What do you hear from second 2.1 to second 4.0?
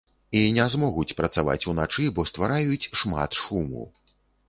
бо ствараюць шмат шуму!